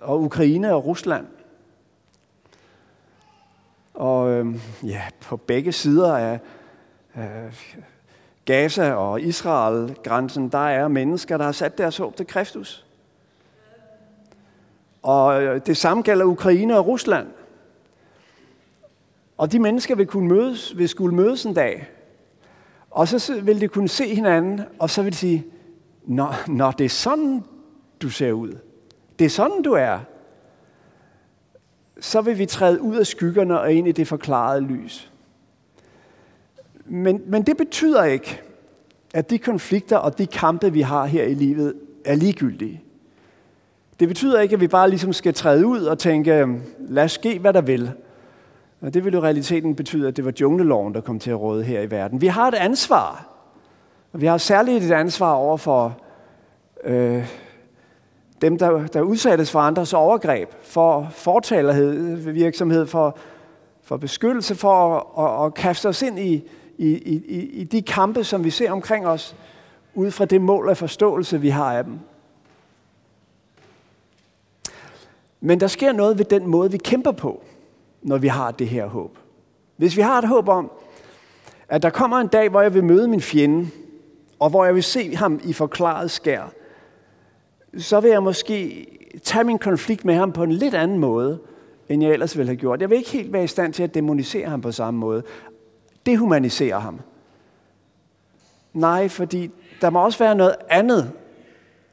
og 0.00 0.22
Ukraine 0.22 0.74
og 0.74 0.86
Rusland. 0.86 1.26
Og 3.94 4.30
øh, 4.30 4.46
ja, 4.84 5.02
på 5.20 5.36
begge 5.36 5.72
sider 5.72 6.16
af 6.16 6.40
øh, 7.16 7.54
Gaza 8.44 8.92
og 8.92 9.20
Israel-grænsen, 9.20 10.48
der 10.48 10.68
er 10.68 10.88
mennesker, 10.88 11.36
der 11.36 11.44
har 11.44 11.52
sat 11.52 11.78
deres 11.78 11.96
håb 11.96 12.16
til 12.16 12.26
Kristus. 12.26 12.86
Og 15.02 15.42
øh, 15.42 15.60
det 15.66 15.76
samme 15.76 16.02
gælder 16.02 16.24
Ukraine 16.24 16.78
og 16.78 16.86
Rusland. 16.86 17.26
Og 19.38 19.52
de 19.52 19.58
mennesker 19.58 19.94
vil 19.94 20.06
kunne 20.06 20.28
mødes, 20.28 20.78
vil 20.78 20.88
skulle 20.88 21.16
mødes 21.16 21.44
en 21.44 21.54
dag. 21.54 21.88
Og 22.90 23.08
så 23.08 23.40
vil 23.42 23.60
de 23.60 23.68
kunne 23.68 23.88
se 23.88 24.14
hinanden, 24.14 24.60
og 24.78 24.90
så 24.90 25.02
vil 25.02 25.12
de 25.12 25.16
sige, 25.16 25.44
når, 26.04 26.50
når 26.50 26.70
det 26.70 26.84
er 26.84 26.88
sådan, 26.88 27.44
du 28.02 28.10
ser 28.10 28.32
ud. 28.32 28.52
Det 29.18 29.24
er 29.24 29.28
sådan, 29.28 29.62
du 29.62 29.72
er. 29.72 29.98
Så 32.00 32.20
vil 32.20 32.38
vi 32.38 32.46
træde 32.46 32.80
ud 32.80 32.96
af 32.96 33.06
skyggerne 33.06 33.60
og 33.60 33.72
ind 33.72 33.88
i 33.88 33.92
det 33.92 34.08
forklarede 34.08 34.60
lys. 34.60 35.10
Men, 36.84 37.22
men 37.26 37.42
det 37.42 37.56
betyder 37.56 38.04
ikke, 38.04 38.40
at 39.14 39.30
de 39.30 39.38
konflikter 39.38 39.96
og 39.96 40.18
de 40.18 40.26
kampe, 40.26 40.72
vi 40.72 40.80
har 40.80 41.06
her 41.06 41.24
i 41.24 41.34
livet, 41.34 41.74
er 42.04 42.14
ligegyldige. 42.14 42.82
Det 44.00 44.08
betyder 44.08 44.40
ikke, 44.40 44.54
at 44.54 44.60
vi 44.60 44.68
bare 44.68 44.90
ligesom 44.90 45.12
skal 45.12 45.34
træde 45.34 45.66
ud 45.66 45.84
og 45.84 45.98
tænke, 45.98 46.34
øhm, 46.34 46.62
lad 46.78 47.04
os 47.04 47.12
ske, 47.12 47.38
hvad 47.38 47.52
der 47.52 47.60
vil. 47.60 47.92
Og 48.80 48.94
det 48.94 49.04
vil 49.04 49.12
jo 49.14 49.20
realiteten 49.20 49.74
betyde, 49.74 50.08
at 50.08 50.16
det 50.16 50.24
var 50.24 50.32
jungleloven, 50.40 50.94
der 50.94 51.00
kom 51.00 51.18
til 51.18 51.30
at 51.30 51.40
råde 51.40 51.64
her 51.64 51.80
i 51.80 51.90
verden. 51.90 52.20
Vi 52.20 52.26
har 52.26 52.48
et 52.48 52.54
ansvar. 52.54 53.31
Og 54.12 54.20
vi 54.20 54.26
har 54.26 54.38
særligt 54.38 54.84
et 54.84 54.92
ansvar 54.92 55.32
over 55.32 55.56
for 55.56 55.96
øh, 56.84 57.26
dem, 58.42 58.58
der, 58.58 58.86
der 58.86 59.00
udsættes 59.00 59.50
for 59.50 59.58
andres 59.58 59.92
overgreb, 59.92 60.48
for 60.62 61.08
fortalerhed, 61.10 62.16
virksomhed, 62.32 62.86
for, 62.86 63.18
for 63.82 63.96
beskyttelse, 63.96 64.54
for 64.54 64.96
at, 64.96 65.24
at, 65.24 65.46
at 65.46 65.54
kaste 65.54 65.88
os 65.88 66.02
ind 66.02 66.18
i, 66.18 66.44
i, 66.78 66.88
i, 66.88 67.40
i 67.52 67.64
de 67.64 67.82
kampe, 67.82 68.24
som 68.24 68.44
vi 68.44 68.50
ser 68.50 68.72
omkring 68.72 69.06
os, 69.06 69.36
ud 69.94 70.10
fra 70.10 70.24
det 70.24 70.40
mål 70.40 70.68
af 70.68 70.76
forståelse, 70.76 71.40
vi 71.40 71.48
har 71.48 71.76
af 71.76 71.84
dem. 71.84 71.98
Men 75.40 75.60
der 75.60 75.66
sker 75.66 75.92
noget 75.92 76.18
ved 76.18 76.24
den 76.24 76.46
måde, 76.46 76.70
vi 76.70 76.78
kæmper 76.78 77.12
på, 77.12 77.42
når 78.02 78.18
vi 78.18 78.28
har 78.28 78.50
det 78.50 78.68
her 78.68 78.86
håb. 78.86 79.18
Hvis 79.76 79.96
vi 79.96 80.02
har 80.02 80.18
et 80.18 80.28
håb 80.28 80.48
om, 80.48 80.70
at 81.68 81.82
der 81.82 81.90
kommer 81.90 82.18
en 82.18 82.26
dag, 82.26 82.48
hvor 82.48 82.60
jeg 82.60 82.74
vil 82.74 82.84
møde 82.84 83.08
min 83.08 83.20
fjende, 83.20 83.70
og 84.42 84.50
hvor 84.50 84.64
jeg 84.64 84.74
vil 84.74 84.82
se 84.82 85.16
ham 85.16 85.40
i 85.44 85.52
forklaret 85.52 86.10
skær, 86.10 86.52
så 87.78 88.00
vil 88.00 88.10
jeg 88.10 88.22
måske 88.22 88.86
tage 89.22 89.44
min 89.44 89.58
konflikt 89.58 90.04
med 90.04 90.14
ham 90.14 90.32
på 90.32 90.42
en 90.42 90.52
lidt 90.52 90.74
anden 90.74 90.98
måde, 90.98 91.38
end 91.88 92.02
jeg 92.02 92.12
ellers 92.12 92.36
ville 92.36 92.48
have 92.48 92.56
gjort. 92.56 92.80
Jeg 92.80 92.90
vil 92.90 92.98
ikke 92.98 93.10
helt 93.10 93.32
være 93.32 93.44
i 93.44 93.46
stand 93.46 93.72
til 93.72 93.82
at 93.82 93.94
demonisere 93.94 94.48
ham 94.48 94.60
på 94.60 94.72
samme 94.72 95.00
måde. 95.00 95.22
Dehumanisere 96.06 96.80
ham. 96.80 97.00
Nej, 98.72 99.08
fordi 99.08 99.50
der 99.80 99.90
må 99.90 100.04
også 100.04 100.18
være 100.18 100.34
noget 100.34 100.54
andet 100.70 101.10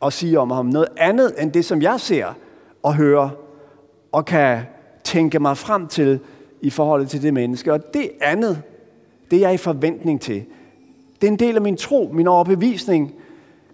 at 0.05 0.13
sige 0.13 0.39
om 0.39 0.51
ham. 0.51 0.65
Noget 0.65 0.89
andet 0.97 1.33
end 1.37 1.51
det, 1.51 1.65
som 1.65 1.81
jeg 1.81 1.99
ser 1.99 2.33
og 2.83 2.95
hører 2.95 3.29
og 4.11 4.25
kan 4.25 4.61
tænke 5.03 5.39
mig 5.39 5.57
frem 5.57 5.87
til 5.87 6.19
i 6.61 6.69
forhold 6.69 7.07
til 7.07 7.21
det 7.21 7.33
menneske. 7.33 7.73
Og 7.73 7.93
det 7.93 8.11
andet, 8.21 8.61
det 9.31 9.37
er 9.37 9.41
jeg 9.41 9.53
i 9.53 9.57
forventning 9.57 10.21
til. 10.21 10.45
Det 11.21 11.27
er 11.27 11.31
en 11.31 11.39
del 11.39 11.55
af 11.55 11.61
min 11.61 11.77
tro, 11.77 12.09
min 12.13 12.27
overbevisning, 12.27 13.13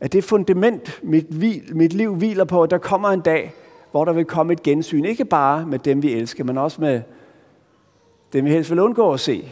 at 0.02 0.14
det 0.14 0.24
fundament, 0.24 1.00
mit, 1.04 1.26
hvil, 1.30 1.76
mit 1.76 1.94
liv 1.94 2.16
hviler 2.16 2.44
på, 2.44 2.64
at 2.64 2.70
der 2.70 2.78
kommer 2.78 3.10
en 3.10 3.22
dag, 3.22 3.54
hvor 3.92 4.06
der 4.06 4.14
vil 4.14 4.26
komme 4.26 4.54
et 4.54 4.64
gensyn. 4.64 5.06
Ikke 5.06 5.26
bare 5.26 5.66
med 5.66 5.80
dem, 5.80 6.04
vi 6.04 6.14
elsker, 6.14 6.44
men 6.44 6.58
også 6.58 6.82
med 6.82 7.02
dem, 8.34 8.46
vi 8.46 8.50
helst 8.50 8.70
vil 8.72 8.80
undgå 8.80 9.14
at 9.14 9.20
se. 9.20 9.50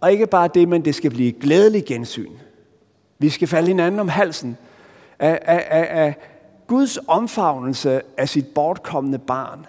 Og 0.00 0.12
ikke 0.12 0.26
bare 0.26 0.48
det, 0.54 0.68
men 0.68 0.84
det 0.84 0.94
skal 0.94 1.10
blive 1.10 1.28
et 1.28 1.38
glædeligt 1.38 1.84
gensyn. 1.84 2.32
Vi 3.18 3.28
skal 3.28 3.48
falde 3.48 3.68
hinanden 3.68 4.00
om 4.00 4.08
halsen 4.08 4.56
af, 5.18 5.38
af, 5.42 5.66
af, 5.70 6.04
af 6.04 6.14
Guds 6.66 6.98
omfavnelse 7.08 8.02
af 8.16 8.28
sit 8.28 8.46
bortkommende 8.54 9.18
barn 9.18 9.66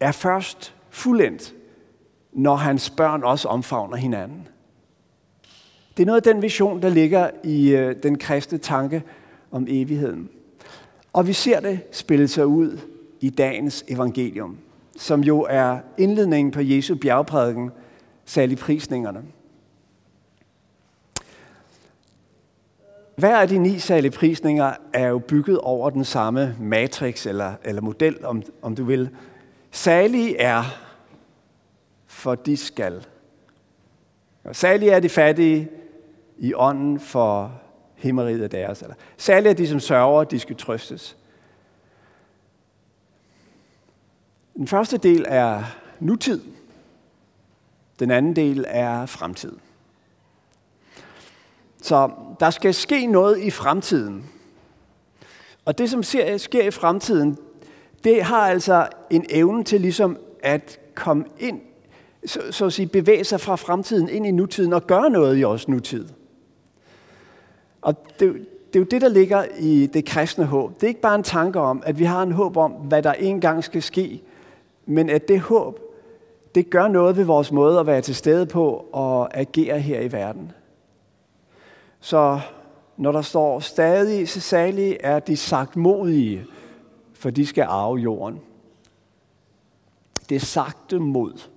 er 0.00 0.12
først 0.12 0.74
fuldendt, 0.90 1.54
når 2.32 2.56
hans 2.56 2.90
børn 2.90 3.24
også 3.24 3.48
omfavner 3.48 3.96
hinanden. 3.96 4.48
Det 5.96 6.02
er 6.02 6.06
noget 6.06 6.26
af 6.26 6.34
den 6.34 6.42
vision, 6.42 6.82
der 6.82 6.88
ligger 6.88 7.30
i 7.44 7.68
øh, 7.68 7.96
den 8.02 8.18
kristne 8.18 8.58
tanke 8.58 9.02
om 9.50 9.66
evigheden. 9.68 10.28
Og 11.12 11.26
vi 11.26 11.32
ser 11.32 11.60
det 11.60 11.80
spille 11.92 12.28
sig 12.28 12.46
ud 12.46 12.78
i 13.20 13.30
dagens 13.30 13.84
evangelium, 13.88 14.58
som 14.96 15.20
jo 15.20 15.46
er 15.50 15.78
indledningen 15.98 16.50
på 16.52 16.60
Jesu 16.60 16.94
bjergprædiken, 16.94 17.70
særlig 18.24 18.58
prisningerne. 18.58 19.22
Hver 23.16 23.36
af 23.36 23.48
de 23.48 23.58
ni 23.58 23.78
særlige 23.78 24.10
prisninger 24.10 24.72
er 24.92 25.08
jo 25.08 25.18
bygget 25.18 25.58
over 25.58 25.90
den 25.90 26.04
samme 26.04 26.56
matrix 26.60 27.26
eller, 27.26 27.54
eller 27.64 27.82
model, 27.82 28.24
om, 28.24 28.42
om 28.62 28.74
du 28.74 28.84
vil. 28.84 29.08
Særlige 29.70 30.36
er, 30.40 30.62
for 32.06 32.34
de 32.34 32.56
skal. 32.56 33.06
Særlige 34.52 34.90
er 34.90 35.00
de 35.00 35.08
fattige, 35.08 35.68
i 36.38 36.54
ånden 36.54 37.00
for 37.00 37.60
himmeriget 37.96 38.42
af 38.42 38.50
deres. 38.50 38.82
Eller, 38.82 38.94
særligt 39.16 39.50
er 39.50 39.54
de, 39.54 39.68
som 39.68 39.80
sørger, 39.80 40.24
de 40.24 40.38
skal 40.38 40.56
trøstes. 40.56 41.16
Den 44.56 44.66
første 44.66 44.96
del 44.96 45.24
er 45.28 45.62
nutid. 46.00 46.40
Den 47.98 48.10
anden 48.10 48.36
del 48.36 48.64
er 48.68 49.06
fremtid. 49.06 49.52
Så 51.82 52.10
der 52.40 52.50
skal 52.50 52.74
ske 52.74 53.06
noget 53.06 53.38
i 53.38 53.50
fremtiden. 53.50 54.30
Og 55.64 55.78
det, 55.78 55.90
som 55.90 56.02
sker 56.02 56.62
i 56.66 56.70
fremtiden, 56.70 57.38
det 58.04 58.22
har 58.22 58.48
altså 58.48 58.88
en 59.10 59.26
evne 59.28 59.64
til 59.64 59.80
ligesom 59.80 60.18
at 60.42 60.80
komme 60.94 61.24
ind, 61.38 61.60
så, 62.26 62.40
så 62.50 62.66
at 62.66 62.72
sige, 62.72 62.88
bevæge 62.88 63.24
sig 63.24 63.40
fra 63.40 63.56
fremtiden 63.56 64.08
ind 64.08 64.26
i 64.26 64.30
nutiden 64.30 64.72
og 64.72 64.86
gøre 64.86 65.10
noget 65.10 65.38
i 65.38 65.42
vores 65.42 65.68
nutid. 65.68 66.08
Og 67.82 67.94
det, 68.20 68.46
det 68.66 68.76
er 68.76 68.80
jo 68.80 68.84
det, 68.90 69.00
der 69.00 69.08
ligger 69.08 69.44
i 69.58 69.86
det 69.86 70.04
kristne 70.04 70.44
håb. 70.44 70.74
Det 70.74 70.82
er 70.82 70.88
ikke 70.88 71.00
bare 71.00 71.14
en 71.14 71.22
tanke 71.22 71.60
om, 71.60 71.82
at 71.86 71.98
vi 71.98 72.04
har 72.04 72.22
en 72.22 72.32
håb 72.32 72.56
om, 72.56 72.72
hvad 72.72 73.02
der 73.02 73.12
engang 73.12 73.64
skal 73.64 73.82
ske, 73.82 74.22
men 74.86 75.10
at 75.10 75.28
det 75.28 75.40
håb, 75.40 75.80
det 76.54 76.70
gør 76.70 76.88
noget 76.88 77.16
ved 77.16 77.24
vores 77.24 77.52
måde 77.52 77.80
at 77.80 77.86
være 77.86 78.00
til 78.00 78.14
stede 78.14 78.46
på 78.46 78.86
og 78.92 79.38
agere 79.38 79.80
her 79.80 80.00
i 80.00 80.12
verden. 80.12 80.52
Så 82.00 82.40
når 82.96 83.12
der 83.12 83.22
står 83.22 83.60
stadig 83.60 84.28
så 84.28 84.40
særlige 84.40 85.02
er 85.02 85.18
de 85.18 85.36
sagt 85.36 85.76
modige, 85.76 86.44
for 87.14 87.30
de 87.30 87.46
skal 87.46 87.64
arve 87.68 87.96
jorden. 87.96 88.40
Det 90.28 90.42
sagte 90.42 90.98
mod. 90.98 91.48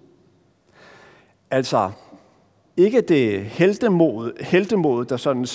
Altså, 1.51 1.91
ikke 2.77 3.01
det 3.01 3.45
heltemod, 3.45 4.43
heltemod 4.43 5.05
der 5.05 5.17
sådan 5.17 5.45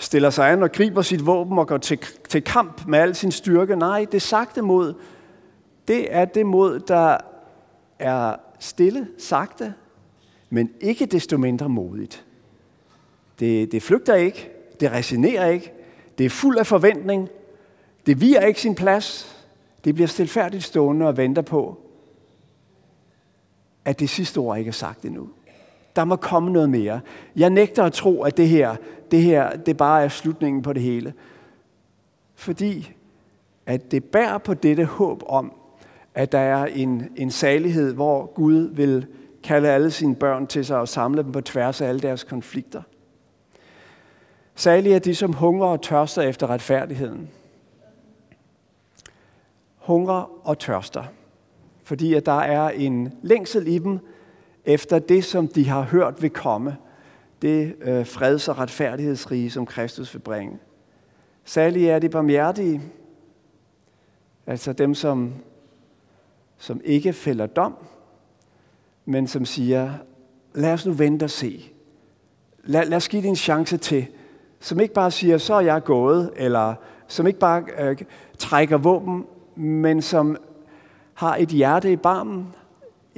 stiller 0.00 0.30
sig 0.30 0.52
an 0.52 0.62
og 0.62 0.72
griber 0.72 1.02
sit 1.02 1.26
våben 1.26 1.58
og 1.58 1.68
går 1.68 1.78
til, 1.78 1.98
til 2.28 2.42
kamp 2.42 2.86
med 2.86 2.98
al 2.98 3.14
sin 3.14 3.32
styrke. 3.32 3.76
Nej, 3.76 4.06
det 4.12 4.22
sagte 4.22 4.62
mod, 4.62 4.94
det 5.88 6.14
er 6.14 6.24
det 6.24 6.46
mod, 6.46 6.80
der 6.80 7.16
er 7.98 8.36
stille, 8.58 9.08
sagte, 9.18 9.74
men 10.50 10.70
ikke 10.80 11.06
desto 11.06 11.38
mindre 11.38 11.68
modigt. 11.68 12.24
Det, 13.40 13.72
det 13.72 13.82
flygter 13.82 14.14
ikke, 14.14 14.50
det 14.80 14.92
resignerer 14.92 15.46
ikke, 15.46 15.72
det 16.18 16.26
er 16.26 16.30
fuld 16.30 16.58
af 16.58 16.66
forventning, 16.66 17.28
det 18.06 18.20
virer 18.20 18.46
ikke 18.46 18.60
sin 18.60 18.74
plads, 18.74 19.36
det 19.84 19.94
bliver 19.94 20.08
stilfærdigt 20.08 20.64
stående 20.64 21.06
og 21.06 21.16
venter 21.16 21.42
på, 21.42 21.78
at 23.84 24.00
det 24.00 24.10
sidste 24.10 24.38
ord 24.38 24.58
ikke 24.58 24.68
er 24.68 24.72
sagt 24.72 25.04
endnu. 25.04 25.28
Der 25.96 26.04
må 26.04 26.16
komme 26.16 26.52
noget 26.52 26.70
mere. 26.70 27.00
Jeg 27.36 27.50
nægter 27.50 27.84
at 27.84 27.92
tro, 27.92 28.22
at 28.22 28.36
det 28.36 28.48
her, 28.48 28.76
det 29.10 29.22
her, 29.22 29.56
det 29.56 29.76
bare 29.76 30.04
er 30.04 30.08
slutningen 30.08 30.62
på 30.62 30.72
det 30.72 30.82
hele. 30.82 31.14
Fordi 32.34 32.92
at 33.66 33.90
det 33.90 34.04
bærer 34.04 34.38
på 34.38 34.54
dette 34.54 34.84
håb 34.84 35.22
om, 35.26 35.52
at 36.14 36.32
der 36.32 36.38
er 36.38 36.64
en, 36.64 37.08
en 37.16 37.30
salighed, 37.30 37.94
hvor 37.94 38.26
Gud 38.26 38.74
vil 38.74 39.06
kalde 39.42 39.68
alle 39.68 39.90
sine 39.90 40.14
børn 40.14 40.46
til 40.46 40.64
sig 40.64 40.78
og 40.78 40.88
samle 40.88 41.22
dem 41.22 41.32
på 41.32 41.40
tværs 41.40 41.80
af 41.80 41.88
alle 41.88 42.00
deres 42.00 42.24
konflikter. 42.24 42.82
Salige 44.54 44.94
er 44.94 44.98
de, 44.98 45.14
som 45.14 45.32
hungrer 45.32 45.68
og 45.68 45.82
tørster 45.82 46.22
efter 46.22 46.50
retfærdigheden. 46.50 47.28
Hungrer 49.76 50.30
og 50.44 50.58
tørster, 50.58 51.04
fordi 51.82 52.14
at 52.14 52.26
der 52.26 52.40
er 52.40 52.70
en 52.70 53.12
længsel 53.22 53.68
i 53.68 53.78
dem 53.78 53.98
efter 54.64 54.98
det, 54.98 55.24
som 55.24 55.48
de 55.48 55.68
har 55.68 55.82
hørt 55.82 56.22
vil 56.22 56.30
komme. 56.30 56.76
Det 57.42 57.74
øh, 57.80 58.06
freds- 58.06 58.48
og 58.48 58.58
retfærdighedsrige, 58.58 59.50
som 59.50 59.66
Kristus 59.66 60.14
vil 60.14 60.20
bringe. 60.20 60.58
Særligt 61.44 61.90
er 61.90 61.98
de 61.98 62.08
barmhjertige, 62.08 62.82
altså 64.46 64.72
dem, 64.72 64.94
som, 64.94 65.34
som 66.58 66.80
ikke 66.84 67.12
fælder 67.12 67.46
dom, 67.46 67.74
men 69.04 69.26
som 69.26 69.44
siger, 69.44 69.92
lad 70.54 70.72
os 70.72 70.86
nu 70.86 70.92
vente 70.92 71.24
og 71.24 71.30
se. 71.30 71.72
Lad, 72.64 72.86
lad 72.86 72.96
os 72.96 73.08
give 73.08 73.22
det 73.22 73.28
en 73.28 73.36
chance 73.36 73.76
til. 73.76 74.06
Som 74.60 74.80
ikke 74.80 74.94
bare 74.94 75.10
siger, 75.10 75.38
så 75.38 75.54
er 75.54 75.60
jeg 75.60 75.84
gået, 75.84 76.30
eller 76.36 76.74
som 77.06 77.26
ikke 77.26 77.38
bare 77.38 77.64
øh, 77.78 77.96
trækker 78.38 78.76
våben, 78.76 79.26
men 79.54 80.02
som 80.02 80.36
har 81.14 81.36
et 81.36 81.48
hjerte 81.48 81.92
i 81.92 81.96
barmen, 81.96 82.54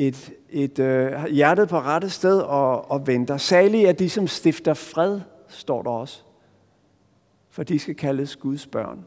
et, 0.09 0.33
et 0.51 0.79
øh, 0.79 1.25
hjertet 1.25 1.69
på 1.69 1.79
rette 1.79 2.11
sted 2.11 2.39
og, 2.39 2.91
og 2.91 3.07
venter. 3.07 3.37
Særligt 3.37 3.89
er 3.89 3.93
de, 3.93 4.11
som 4.11 4.27
stifter 4.27 4.75
fred, 4.75 5.21
står 5.49 5.83
der 5.83 5.91
også. 5.91 6.23
For 7.51 7.63
de 7.63 7.79
skal 7.79 7.95
kaldes 7.95 8.37
Guds 8.37 8.67
børn. 8.67 9.07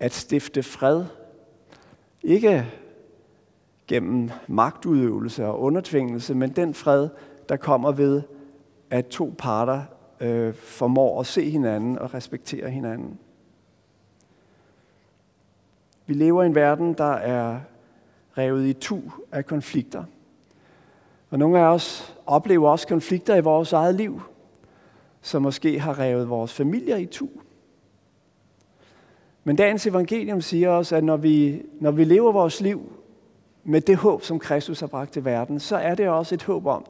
At 0.00 0.12
stifte 0.12 0.62
fred, 0.62 1.04
ikke 2.22 2.66
gennem 3.86 4.30
magtudøvelse 4.48 5.46
og 5.46 5.60
undertvingelse, 5.60 6.34
men 6.34 6.50
den 6.50 6.74
fred, 6.74 7.08
der 7.48 7.56
kommer 7.56 7.92
ved, 7.92 8.22
at 8.90 9.06
to 9.06 9.34
parter 9.38 9.82
øh, 10.20 10.54
formår 10.54 11.20
at 11.20 11.26
se 11.26 11.50
hinanden 11.50 11.98
og 11.98 12.14
respektere 12.14 12.70
hinanden. 12.70 13.18
Vi 16.06 16.14
lever 16.14 16.42
i 16.42 16.46
en 16.46 16.54
verden, 16.54 16.94
der 16.94 17.12
er 17.12 17.60
revet 18.38 18.66
i 18.66 18.72
tu 18.72 19.00
af 19.32 19.46
konflikter. 19.46 20.04
Og 21.30 21.38
nogle 21.38 21.58
af 21.58 21.64
os 21.64 22.16
oplever 22.26 22.70
også 22.70 22.88
konflikter 22.88 23.36
i 23.36 23.40
vores 23.40 23.72
eget 23.72 23.94
liv, 23.94 24.22
som 25.22 25.42
måske 25.42 25.80
har 25.80 25.98
revet 25.98 26.28
vores 26.28 26.52
familier 26.52 26.96
i 26.96 27.06
tu. 27.06 27.28
Men 29.44 29.56
dagens 29.56 29.86
evangelium 29.86 30.40
siger 30.40 30.70
os, 30.70 30.92
at 30.92 31.04
når 31.04 31.16
vi, 31.16 31.62
når 31.80 31.90
vi 31.90 32.04
lever 32.04 32.32
vores 32.32 32.60
liv 32.60 32.92
med 33.64 33.80
det 33.80 33.96
håb, 33.96 34.22
som 34.22 34.38
Kristus 34.38 34.80
har 34.80 34.86
bragt 34.86 35.12
til 35.12 35.24
verden, 35.24 35.60
så 35.60 35.76
er 35.76 35.94
det 35.94 36.08
også 36.08 36.34
et 36.34 36.42
håb 36.42 36.66
om, 36.66 36.86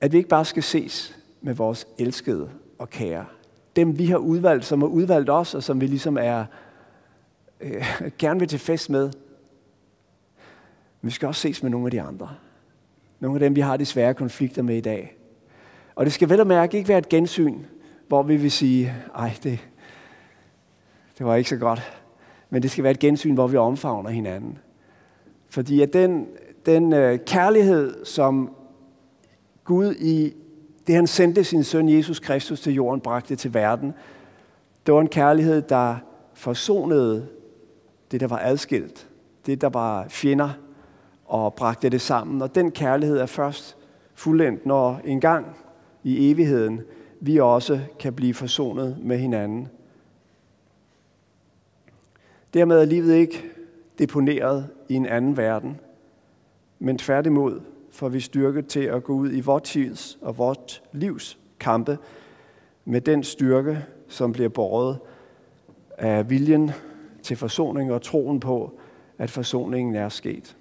at 0.00 0.12
vi 0.12 0.16
ikke 0.16 0.28
bare 0.28 0.44
skal 0.44 0.62
ses 0.62 1.18
med 1.40 1.54
vores 1.54 1.86
elskede 1.98 2.50
og 2.78 2.90
kære. 2.90 3.24
Dem 3.76 3.98
vi 3.98 4.06
har 4.06 4.18
udvalgt, 4.18 4.64
som 4.64 4.80
har 4.80 4.88
udvalgt 4.88 5.30
os, 5.30 5.54
og 5.54 5.62
som 5.62 5.80
vi 5.80 5.86
ligesom 5.86 6.18
er 6.20 6.44
øh, 7.60 7.84
gerne 8.18 8.40
vil 8.40 8.48
til 8.48 8.58
fest 8.58 8.90
med. 8.90 9.10
Men 11.00 11.06
vi 11.06 11.12
skal 11.12 11.28
også 11.28 11.40
ses 11.40 11.62
med 11.62 11.70
nogle 11.70 11.86
af 11.86 11.90
de 11.90 12.02
andre. 12.02 12.28
Nogle 13.20 13.36
af 13.36 13.40
dem, 13.40 13.56
vi 13.56 13.60
har 13.60 13.76
de 13.76 13.84
svære 13.84 14.14
konflikter 14.14 14.62
med 14.62 14.76
i 14.76 14.80
dag. 14.80 15.16
Og 15.94 16.04
det 16.04 16.12
skal 16.12 16.28
vel 16.28 16.40
og 16.40 16.46
mærke 16.46 16.76
ikke 16.76 16.88
være 16.88 16.98
et 16.98 17.08
gensyn, 17.08 17.58
hvor 18.08 18.22
vi 18.22 18.36
vil 18.36 18.50
sige, 18.50 18.94
ej, 19.14 19.36
det, 19.42 19.68
det 21.18 21.26
var 21.26 21.34
ikke 21.34 21.50
så 21.50 21.56
godt. 21.56 22.02
Men 22.50 22.62
det 22.62 22.70
skal 22.70 22.84
være 22.84 22.90
et 22.90 22.98
gensyn, 22.98 23.34
hvor 23.34 23.46
vi 23.46 23.56
omfavner 23.56 24.10
hinanden. 24.10 24.58
Fordi 25.48 25.82
at 25.82 25.92
den, 25.92 26.26
den 26.66 26.92
øh, 26.92 27.18
kærlighed, 27.26 28.04
som 28.04 28.56
Gud 29.64 29.94
i 29.94 30.32
det, 30.86 30.94
han 30.94 31.06
sendte 31.06 31.44
sin 31.44 31.64
søn 31.64 31.88
Jesus 31.88 32.20
Kristus 32.20 32.60
til 32.60 32.74
jorden, 32.74 33.00
bragte 33.00 33.36
til 33.36 33.54
verden, 33.54 33.94
det 34.86 34.94
var 34.94 35.00
en 35.00 35.08
kærlighed, 35.08 35.62
der 35.62 35.96
forsonede 36.34 37.28
det, 38.10 38.20
der 38.20 38.26
var 38.26 38.38
adskilt. 38.38 39.08
Det, 39.46 39.60
der 39.60 39.68
var 39.68 40.06
fjender, 40.08 40.50
og 41.26 41.54
bragte 41.54 41.88
det 41.88 42.00
sammen. 42.00 42.42
Og 42.42 42.54
den 42.54 42.70
kærlighed 42.70 43.18
er 43.18 43.26
først 43.26 43.76
fuldendt, 44.14 44.66
når 44.66 45.00
en 45.04 45.20
gang 45.20 45.56
i 46.04 46.30
evigheden 46.30 46.80
vi 47.20 47.38
også 47.38 47.80
kan 47.98 48.14
blive 48.14 48.34
forsonet 48.34 48.98
med 49.02 49.18
hinanden. 49.18 49.68
Dermed 52.54 52.80
er 52.80 52.84
livet 52.84 53.14
ikke 53.14 53.44
deponeret 53.98 54.68
i 54.88 54.94
en 54.94 55.06
anden 55.06 55.36
verden, 55.36 55.80
men 56.78 56.98
tværtimod 56.98 57.60
får 57.90 58.08
vi 58.08 58.20
styrke 58.20 58.62
til 58.62 58.80
at 58.80 59.04
gå 59.04 59.12
ud 59.12 59.32
i 59.32 59.40
vores 59.40 59.62
tids 59.62 60.18
og 60.22 60.38
vores 60.38 60.82
livs 60.92 61.38
kampe 61.60 61.98
med 62.84 63.00
den 63.00 63.24
styrke, 63.24 63.84
som 64.08 64.32
bliver 64.32 64.48
båret 64.48 64.98
af 65.98 66.30
viljen 66.30 66.70
til 67.22 67.36
forsoning 67.36 67.92
og 67.92 68.02
troen 68.02 68.40
på, 68.40 68.78
at 69.18 69.30
forsoningen 69.30 69.94
er 69.94 70.08
sket. 70.08 70.56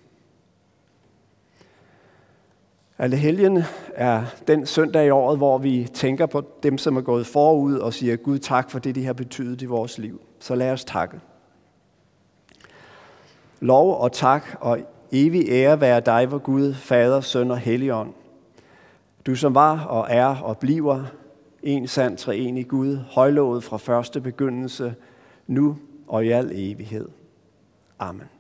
Alle 2.98 3.18
helgen 3.18 3.64
er 3.94 4.24
den 4.48 4.66
søndag 4.66 5.06
i 5.06 5.10
året, 5.10 5.38
hvor 5.38 5.58
vi 5.58 5.88
tænker 5.94 6.26
på 6.26 6.44
dem, 6.64 6.78
som 6.78 6.98
er 6.98 7.02
gået 7.02 7.28
forud 7.28 7.76
og 7.76 7.94
siger, 7.94 8.16
Gud 8.16 8.40
tak 8.40 8.72
for 8.72 8.80
det, 8.80 8.96
de 8.96 9.06
har 9.06 9.14
betydet 9.14 9.62
i 9.62 9.66
vores 9.66 9.98
liv. 9.98 10.22
Så 10.40 10.56
lad 10.56 10.72
os 10.72 10.86
takke. 10.86 11.20
Lov 13.60 14.02
og 14.02 14.12
tak 14.12 14.46
og 14.60 14.80
evig 15.12 15.50
ære 15.50 15.82
være 15.82 16.00
dig, 16.00 16.26
hvor 16.26 16.38
Gud, 16.38 16.74
Fader, 16.74 17.22
Søn 17.22 17.52
og 17.52 17.58
Helligånd. 17.58 18.14
Du 19.26 19.36
som 19.36 19.56
var 19.56 19.86
og 19.86 20.08
er 20.10 20.36
og 20.36 20.58
bliver 20.58 21.04
en 21.64 21.88
sand 21.88 22.18
treenig 22.18 22.68
Gud, 22.68 22.98
højlovet 22.98 23.64
fra 23.64 23.78
første 23.78 24.22
begyndelse, 24.22 24.96
nu 25.48 25.78
og 26.08 26.26
i 26.26 26.30
al 26.30 26.52
evighed. 26.54 27.08
Amen. 28.00 28.35